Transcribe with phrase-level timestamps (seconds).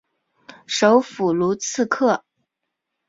[0.65, 2.25] 首府卢茨克。